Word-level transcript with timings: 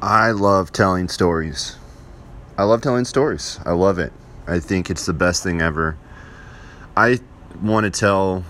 I 0.00 0.30
love 0.30 0.70
telling 0.70 1.08
stories. 1.08 1.76
I 2.56 2.62
love 2.62 2.82
telling 2.82 3.04
stories. 3.04 3.58
I 3.66 3.72
love 3.72 3.98
it. 3.98 4.12
I 4.46 4.60
think 4.60 4.90
it's 4.90 5.06
the 5.06 5.12
best 5.12 5.42
thing 5.42 5.60
ever. 5.60 5.98
I 6.96 7.18
want 7.60 7.84
to 7.84 7.90
tell 7.90 8.44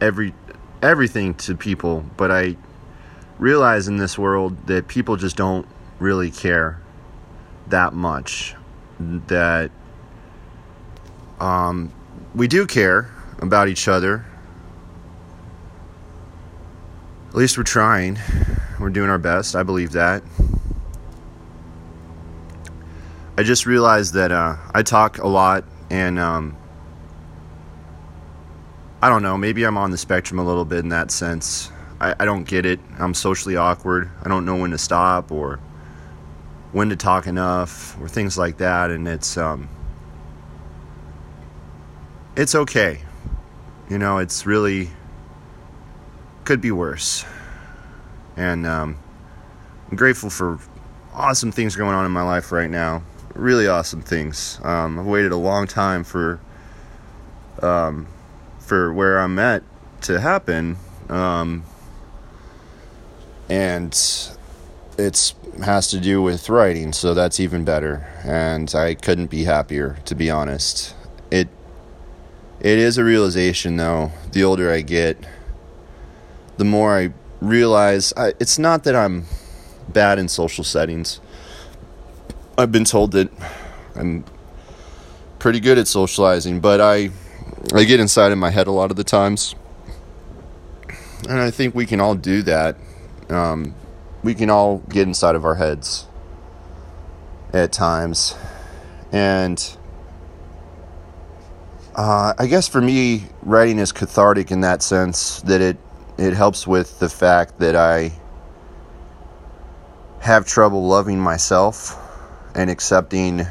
every 0.00 0.34
everything 0.82 1.34
to 1.34 1.54
people, 1.56 2.04
but 2.16 2.32
I 2.32 2.56
realize 3.38 3.86
in 3.86 3.98
this 3.98 4.18
world 4.18 4.66
that 4.66 4.88
people 4.88 5.16
just 5.16 5.36
don't 5.36 5.66
really 6.00 6.30
care 6.30 6.80
that 7.68 7.92
much. 7.92 8.56
That 8.98 9.70
um, 11.38 11.92
we 12.34 12.48
do 12.48 12.66
care 12.66 13.14
about 13.38 13.68
each 13.68 13.86
other. 13.86 14.24
At 17.28 17.36
least 17.36 17.56
we're 17.56 17.62
trying. 17.62 18.18
We're 18.80 18.90
doing 18.90 19.08
our 19.08 19.18
best. 19.18 19.54
I 19.54 19.62
believe 19.62 19.92
that. 19.92 20.24
I 23.40 23.42
just 23.42 23.64
realized 23.64 24.12
that 24.12 24.32
uh, 24.32 24.56
I 24.74 24.82
talk 24.82 25.16
a 25.16 25.26
lot, 25.26 25.64
and 25.88 26.18
um, 26.18 26.54
I 29.00 29.08
don't 29.08 29.22
know. 29.22 29.38
Maybe 29.38 29.64
I'm 29.64 29.78
on 29.78 29.90
the 29.90 29.96
spectrum 29.96 30.38
a 30.38 30.44
little 30.44 30.66
bit 30.66 30.80
in 30.80 30.90
that 30.90 31.10
sense. 31.10 31.72
I, 32.02 32.14
I 32.20 32.26
don't 32.26 32.44
get 32.44 32.66
it. 32.66 32.80
I'm 32.98 33.14
socially 33.14 33.56
awkward. 33.56 34.10
I 34.22 34.28
don't 34.28 34.44
know 34.44 34.56
when 34.56 34.72
to 34.72 34.76
stop 34.76 35.32
or 35.32 35.58
when 36.72 36.90
to 36.90 36.96
talk 36.96 37.26
enough 37.26 37.98
or 37.98 38.08
things 38.08 38.36
like 38.36 38.58
that, 38.58 38.90
and 38.90 39.08
it's 39.08 39.38
um, 39.38 39.70
it's 42.36 42.54
okay. 42.54 43.00
You 43.88 43.96
know, 43.96 44.18
it's 44.18 44.44
really 44.44 44.90
could 46.44 46.60
be 46.60 46.72
worse, 46.72 47.24
and 48.36 48.66
um, 48.66 48.98
I'm 49.90 49.96
grateful 49.96 50.28
for 50.28 50.58
awesome 51.14 51.50
things 51.50 51.74
going 51.74 51.94
on 51.94 52.04
in 52.04 52.12
my 52.12 52.22
life 52.22 52.52
right 52.52 52.68
now 52.68 53.02
really 53.40 53.66
awesome 53.66 54.02
things. 54.02 54.60
Um, 54.62 54.98
I've 54.98 55.06
waited 55.06 55.32
a 55.32 55.36
long 55.36 55.66
time 55.66 56.04
for 56.04 56.40
um, 57.62 58.06
for 58.58 58.92
where 58.92 59.18
I'm 59.18 59.38
at 59.38 59.62
to 60.02 60.20
happen, 60.20 60.76
um, 61.08 61.64
and 63.48 63.92
it's 64.98 65.34
has 65.64 65.88
to 65.88 65.98
do 65.98 66.22
with 66.22 66.48
writing, 66.48 66.92
so 66.92 67.14
that's 67.14 67.40
even 67.40 67.64
better. 67.64 68.06
And 68.24 68.72
I 68.74 68.94
couldn't 68.94 69.30
be 69.30 69.44
happier, 69.44 69.98
to 70.04 70.14
be 70.14 70.30
honest. 70.30 70.94
It 71.30 71.48
it 72.60 72.78
is 72.78 72.98
a 72.98 73.04
realization, 73.04 73.76
though. 73.76 74.12
The 74.32 74.44
older 74.44 74.70
I 74.70 74.82
get, 74.82 75.18
the 76.58 76.64
more 76.64 76.96
I 76.96 77.12
realize 77.40 78.12
I, 78.16 78.34
it's 78.38 78.58
not 78.58 78.84
that 78.84 78.94
I'm 78.94 79.24
bad 79.88 80.18
in 80.18 80.28
social 80.28 80.62
settings 80.62 81.20
I've 82.58 82.72
been 82.72 82.84
told 82.84 83.12
that 83.12 83.30
I'm 83.94 84.24
pretty 85.38 85.60
good 85.60 85.78
at 85.78 85.88
socializing, 85.88 86.60
but 86.60 86.80
I 86.80 87.10
I 87.74 87.84
get 87.84 88.00
inside 88.00 88.32
in 88.32 88.38
my 88.38 88.50
head 88.50 88.66
a 88.66 88.72
lot 88.72 88.90
of 88.90 88.96
the 88.96 89.04
times, 89.04 89.54
and 91.28 91.38
I 91.38 91.50
think 91.50 91.74
we 91.74 91.86
can 91.86 92.00
all 92.00 92.14
do 92.14 92.42
that. 92.42 92.76
Um, 93.28 93.74
we 94.22 94.34
can 94.34 94.50
all 94.50 94.78
get 94.88 95.06
inside 95.06 95.34
of 95.34 95.44
our 95.44 95.54
heads 95.54 96.06
at 97.52 97.72
times, 97.72 98.34
and 99.12 99.76
uh, 101.94 102.34
I 102.38 102.46
guess 102.46 102.68
for 102.68 102.80
me, 102.80 103.26
writing 103.42 103.78
is 103.78 103.92
cathartic 103.92 104.50
in 104.50 104.60
that 104.62 104.82
sense 104.82 105.40
that 105.42 105.60
it 105.60 105.76
it 106.18 106.34
helps 106.34 106.66
with 106.66 106.98
the 106.98 107.08
fact 107.08 107.58
that 107.58 107.76
I 107.76 108.12
have 110.20 110.46
trouble 110.46 110.86
loving 110.86 111.18
myself 111.18 111.96
and 112.54 112.70
accepting 112.70 113.46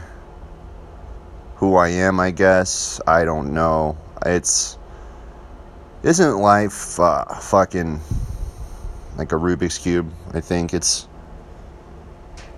who 1.55 1.75
I 1.75 1.89
am, 1.89 2.19
I 2.19 2.31
guess. 2.31 3.01
I 3.05 3.25
don't 3.25 3.53
know. 3.53 3.97
It's 4.25 4.77
isn't 6.03 6.37
life 6.37 6.99
uh, 6.99 7.25
fucking 7.35 7.99
like 9.17 9.31
a 9.31 9.35
Rubik's 9.35 9.77
cube? 9.77 10.11
I 10.33 10.39
think 10.39 10.73
it's. 10.73 11.07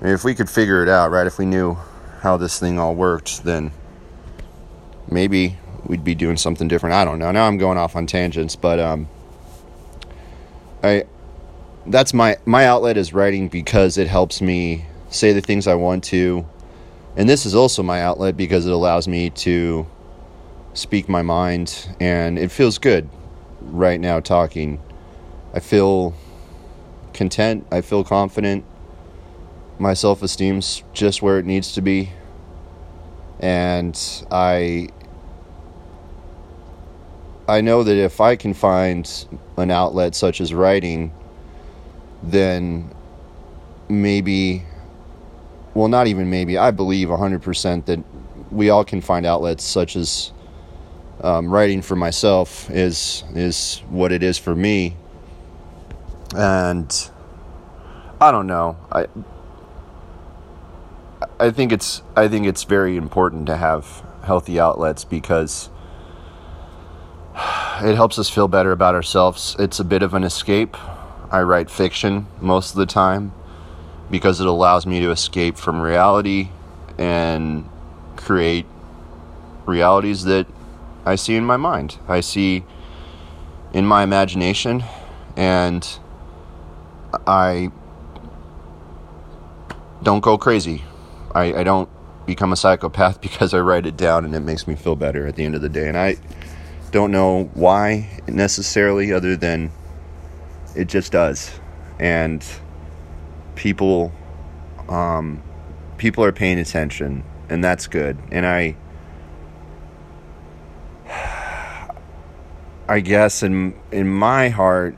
If 0.02 0.24
we 0.24 0.34
could 0.34 0.50
figure 0.50 0.82
it 0.84 0.90
out, 0.90 1.12
right? 1.12 1.28
If 1.28 1.38
we 1.38 1.46
knew 1.46 1.78
how 2.22 2.38
this 2.38 2.60
thing 2.60 2.80
all 2.80 2.96
worked, 2.96 3.44
then 3.44 3.72
maybe 5.10 5.58
we'd 5.86 6.04
be 6.04 6.16
doing 6.16 6.38
something 6.38 6.68
different. 6.68 6.96
I 6.96 7.06
don't 7.06 7.20
know. 7.20 7.32
Now 7.32 7.48
I'm 7.48 7.58
going 7.58 7.78
off 7.78 7.96
on 7.96 8.08
tangents, 8.08 8.56
but 8.56 8.80
um, 8.80 9.10
I 10.84 11.06
that's 11.88 12.14
my 12.14 12.38
my 12.46 12.66
outlet 12.66 12.98
is 12.98 13.14
writing 13.14 13.48
because 13.48 13.98
it 13.98 14.08
helps 14.08 14.42
me 14.42 14.86
say 15.12 15.34
the 15.34 15.42
things 15.42 15.68
I 15.68 15.76
want 15.76 16.04
to. 16.06 16.48
And 17.16 17.30
this 17.30 17.46
is 17.46 17.54
also 17.54 17.84
my 17.84 18.02
outlet 18.02 18.36
because 18.36 18.66
it 18.66 18.72
allows 18.72 19.08
me 19.08 19.30
to 19.30 19.86
speak 20.74 21.10
my 21.10 21.22
mind 21.22 21.90
and 22.00 22.40
it 22.40 22.52
feels 22.52 22.78
good 22.78 23.10
right 23.62 24.00
now 24.00 24.22
talking. 24.22 24.82
I 25.54 25.60
feel 25.60 26.16
content, 27.14 27.68
I 27.72 27.82
feel 27.82 28.04
confident. 28.04 28.64
My 29.78 29.94
self-esteem's 29.94 30.84
just 30.94 31.22
where 31.22 31.38
it 31.38 31.46
needs 31.46 31.74
to 31.74 31.82
be. 31.82 32.12
And 33.40 34.00
I 34.32 34.90
I 37.48 37.60
know 37.60 37.84
that 37.84 37.98
if 37.98 38.22
I 38.22 38.38
can 38.38 38.54
find 38.54 39.28
an 39.58 39.72
outlet 39.72 40.16
such 40.16 40.40
as 40.40 40.54
writing, 40.54 41.12
then 42.24 42.94
maybe 43.90 44.64
well, 45.74 45.88
not 45.88 46.08
even 46.08 46.30
maybe, 46.30 46.58
I 46.58 46.72
believe 46.72 47.08
100% 47.08 47.86
that 47.86 48.00
we 48.52 48.70
all 48.70 48.84
can 48.84 49.02
find 49.02 49.26
outlets 49.26 49.64
such 49.64 49.96
as 49.96 50.34
um, 51.24 51.50
writing 51.50 51.82
for 51.82 51.96
myself 51.96 52.70
is 52.70 53.24
is 53.36 53.80
what 53.90 54.12
it 54.12 54.24
is 54.24 54.38
for 54.38 54.56
me. 54.56 54.96
And 56.36 57.10
I 58.20 58.32
don't 58.32 58.48
know. 58.48 58.78
I 58.92 59.08
I 61.40 61.52
think 61.52 61.72
it's 61.72 62.02
I 62.16 62.28
think 62.28 62.48
it's 62.48 62.64
very 62.64 62.98
important 62.98 63.46
to 63.48 63.58
have 63.58 64.04
healthy 64.24 64.60
outlets 64.60 65.06
because 65.06 65.70
it 67.36 67.96
helps 67.96 68.18
us 68.18 68.30
feel 68.30 68.48
better 68.48 68.72
about 68.72 68.96
ourselves. 68.96 69.56
It's 69.60 69.80
a 69.80 69.84
bit 69.84 70.04
of 70.04 70.14
an 70.14 70.24
escape. 70.24 70.76
I 71.32 71.44
write 71.44 71.70
fiction 71.70 72.28
most 72.42 72.72
of 72.72 72.78
the 72.78 72.86
time 72.86 73.32
because 74.12 74.42
it 74.42 74.48
allows 74.48 74.86
me 74.86 75.00
to 75.00 75.10
escape 75.10 75.58
from 75.58 75.82
reality 75.82 76.50
and 76.98 77.68
create 78.18 78.66
realities 79.66 80.26
that 80.26 80.46
I 81.06 81.16
see 81.16 81.36
in 81.36 81.46
my 81.46 81.58
mind. 81.58 81.98
I 82.08 82.20
see 82.20 82.64
in 83.74 83.86
my 83.86 84.04
imagination, 84.04 84.84
and 85.36 85.88
I 87.26 87.72
don't 90.04 90.20
go 90.20 90.38
crazy. 90.38 90.84
I, 91.34 91.54
I 91.54 91.64
don't 91.64 91.90
become 92.26 92.52
a 92.52 92.56
psychopath 92.56 93.22
because 93.28 93.54
I 93.54 93.60
write 93.60 93.86
it 93.86 93.98
down 93.98 94.26
and 94.26 94.36
it 94.36 94.42
makes 94.42 94.68
me 94.68 94.76
feel 94.76 94.96
better 94.96 95.26
at 95.26 95.36
the 95.36 95.46
end 95.46 95.56
of 95.56 95.62
the 95.62 95.70
day. 95.70 95.88
And 95.88 95.98
I 95.98 96.18
don't 96.92 97.12
know 97.12 97.50
why 97.54 98.22
necessarily, 98.28 99.14
other 99.14 99.36
than 99.36 99.72
it 100.76 100.86
just 100.90 101.12
does. 101.12 101.52
And 102.00 102.46
people 103.62 104.12
um, 104.90 105.40
people 105.98 106.24
are 106.24 106.32
paying 106.32 106.58
attention, 106.58 107.24
and 107.48 107.64
that's 107.64 107.86
good. 107.86 108.18
And 108.32 108.44
I, 108.44 108.76
I 112.88 113.02
guess 113.02 113.44
in 113.44 113.76
in 113.92 114.08
my 114.08 114.50
heart, 114.50 114.98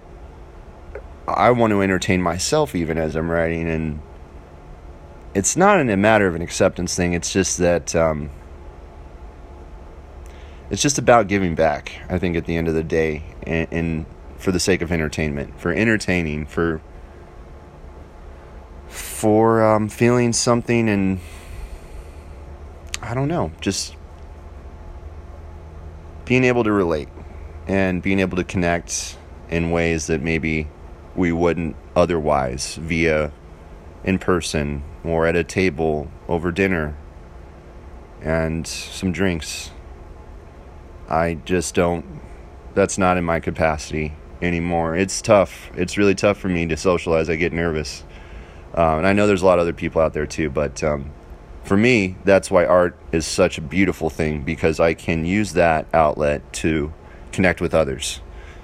I 1.27 1.51
want 1.51 1.71
to 1.71 1.81
entertain 1.81 2.21
myself 2.21 2.73
even 2.73 2.97
as 2.97 3.17
I'm 3.17 3.29
writing, 3.29 3.69
and 3.69 3.99
it's 5.33 5.57
not 5.57 5.81
in 5.81 5.89
a 5.89 5.97
matter 5.97 6.25
of 6.25 6.33
an 6.33 6.41
acceptance 6.41 6.95
thing. 6.95 7.11
It's 7.11 7.33
just 7.33 7.57
that 7.57 7.93
um, 7.93 8.29
it's 10.69 10.81
just 10.81 10.97
about 10.97 11.27
giving 11.27 11.53
back. 11.53 11.91
I 12.07 12.17
think 12.17 12.37
at 12.37 12.45
the 12.45 12.55
end 12.55 12.69
of 12.69 12.75
the 12.75 12.83
day, 12.83 13.23
and, 13.45 13.67
and 13.71 14.05
for 14.37 14.53
the 14.53 14.59
sake 14.59 14.81
of 14.81 14.89
entertainment, 14.89 15.59
for 15.59 15.73
entertaining, 15.73 16.45
for 16.45 16.81
for 19.23 19.63
um, 19.63 19.87
feeling 19.87 20.33
something 20.33 20.89
and 20.89 21.17
I 23.01 23.13
don't 23.13 23.29
know, 23.29 23.53
just 23.61 23.95
being 26.25 26.43
able 26.43 26.65
to 26.65 26.73
relate 26.73 27.07
and 27.65 28.01
being 28.03 28.19
able 28.19 28.35
to 28.35 28.43
connect 28.43 29.17
in 29.49 29.71
ways 29.71 30.07
that 30.07 30.21
maybe 30.21 30.67
we 31.15 31.31
wouldn't 31.31 31.77
otherwise 31.95 32.75
via 32.75 33.31
in 34.03 34.19
person 34.19 34.83
or 35.05 35.25
at 35.25 35.37
a 35.37 35.43
table 35.45 36.11
over 36.27 36.51
dinner 36.51 36.97
and 38.19 38.67
some 38.67 39.13
drinks. 39.13 39.71
I 41.07 41.35
just 41.45 41.75
don't, 41.75 42.19
that's 42.73 42.97
not 42.97 43.15
in 43.15 43.23
my 43.23 43.39
capacity 43.39 44.15
anymore. 44.41 44.97
It's 44.97 45.21
tough. 45.21 45.71
It's 45.77 45.97
really 45.97 46.13
tough 46.13 46.37
for 46.37 46.49
me 46.49 46.65
to 46.65 46.75
socialize. 46.75 47.29
I 47.29 47.37
get 47.37 47.53
nervous 47.53 48.03
Um, 48.75 48.99
and 48.99 49.07
I 49.07 49.13
know 49.13 49.27
there's 49.27 49.41
a 49.41 49.45
lot 49.45 49.59
of 49.59 49.63
other 49.63 49.73
people 49.73 50.01
out 50.01 50.13
there 50.13 50.25
too, 50.25 50.49
but 50.49 50.83
um, 50.83 51.11
for 51.63 51.77
me, 51.77 52.15
that's 52.23 52.49
why 52.49 52.65
art 52.65 52.97
is 53.11 53.25
such 53.25 53.57
a 53.57 53.61
beautiful 53.61 54.09
thing 54.09 54.41
because 54.41 54.79
I 54.79 54.93
can 54.93 55.25
use 55.25 55.53
that 55.53 55.85
outlet 55.93 56.51
to 56.53 56.91
connect 57.31 57.61
with 57.61 57.73
others. 57.73 58.21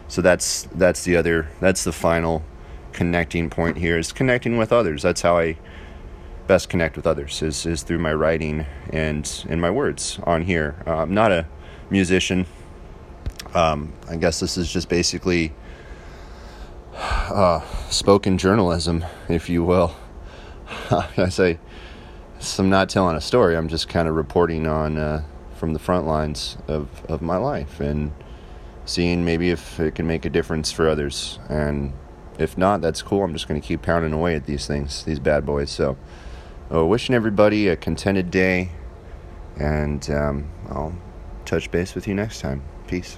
So 0.08 0.22
that's 0.22 0.64
that's 0.74 1.04
the 1.04 1.16
other 1.16 1.48
that's 1.60 1.84
the 1.84 1.92
final 1.92 2.44
connecting 2.92 3.50
point 3.50 3.78
here 3.78 3.98
is 3.98 4.12
connecting 4.12 4.58
with 4.58 4.74
others. 4.74 5.04
That's 5.04 5.22
how 5.22 5.38
I 5.38 5.58
best 6.48 6.68
connect 6.68 6.96
with 6.96 7.06
others 7.06 7.44
is 7.44 7.66
is 7.68 7.84
through 7.84 8.00
my 8.00 8.14
writing 8.14 8.66
and 8.92 9.46
in 9.48 9.60
my 9.60 9.70
words 9.70 10.20
on 10.24 10.42
here. 10.42 10.76
Uh, 10.88 10.98
I'm 10.98 11.14
not 11.14 11.32
a 11.32 11.46
musician. 11.92 12.48
Um, 13.54 13.94
I 14.10 14.16
guess 14.16 14.40
this 14.40 14.58
is 14.58 14.72
just 14.72 14.90
basically 14.90 15.54
uh, 17.32 17.62
spoken 17.90 18.38
journalism, 18.38 19.06
if 19.28 19.50
you 19.50 19.64
will. 19.64 19.96
I 20.92 21.30
say, 21.30 21.60
I'm 22.58 22.70
not 22.70 22.90
telling 22.90 23.16
a 23.16 23.22
story. 23.22 23.56
I'm 23.56 23.68
just 23.68 23.90
kind 23.90 24.08
of 24.08 24.16
reporting 24.16 24.68
on 24.68 24.98
uh, 24.98 25.24
from 25.56 25.74
the 25.74 25.80
front 25.80 26.08
lines 26.08 26.58
of, 26.68 26.88
of 27.06 27.22
my 27.22 27.38
life 27.38 27.80
and 27.80 28.12
seeing 28.86 29.26
maybe 29.26 29.50
if 29.50 29.80
it 29.80 29.96
can 29.96 30.08
make 30.08 30.26
a 30.26 30.30
difference 30.30 30.72
for 30.72 30.88
others. 30.90 31.40
And 31.50 31.94
if 32.38 32.58
not, 32.58 32.82
that's 32.82 33.02
cool. 33.02 33.24
I'm 33.24 33.34
just 33.34 33.48
going 33.48 33.60
to 33.60 33.68
keep 33.68 33.82
pounding 33.82 34.14
away 34.14 34.36
at 34.36 34.46
these 34.46 34.66
things, 34.66 35.04
these 35.04 35.20
bad 35.20 35.46
boys. 35.46 35.70
So, 35.70 35.98
uh, 36.74 36.86
wishing 36.86 37.16
everybody 37.16 37.68
a 37.68 37.76
contented 37.76 38.32
day, 38.32 38.70
and 39.60 40.10
um, 40.10 40.50
I'll 40.70 40.96
touch 41.46 41.70
base 41.72 41.96
with 41.96 42.08
you 42.08 42.14
next 42.14 42.40
time. 42.40 42.64
Peace. 42.88 43.18